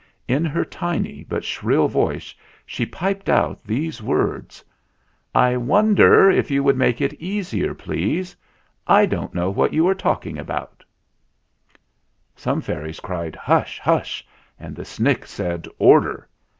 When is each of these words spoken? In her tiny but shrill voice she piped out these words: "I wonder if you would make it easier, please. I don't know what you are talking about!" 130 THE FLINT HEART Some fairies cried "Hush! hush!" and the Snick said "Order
In 0.27 0.43
her 0.45 0.65
tiny 0.65 1.23
but 1.29 1.43
shrill 1.43 1.87
voice 1.87 2.33
she 2.65 2.87
piped 2.87 3.29
out 3.29 3.63
these 3.63 4.01
words: 4.01 4.63
"I 5.35 5.55
wonder 5.57 6.27
if 6.31 6.49
you 6.49 6.63
would 6.63 6.75
make 6.75 7.01
it 7.01 7.13
easier, 7.21 7.75
please. 7.75 8.35
I 8.87 9.05
don't 9.05 9.35
know 9.35 9.51
what 9.51 9.73
you 9.73 9.87
are 9.87 9.93
talking 9.93 10.39
about!" 10.39 10.83
130 12.33 12.33
THE 12.33 12.33
FLINT 12.33 12.33
HEART 12.33 12.41
Some 12.41 12.61
fairies 12.61 12.99
cried 12.99 13.35
"Hush! 13.35 13.77
hush!" 13.79 14.27
and 14.59 14.75
the 14.75 14.85
Snick 14.85 15.27
said 15.27 15.67
"Order 15.77 16.27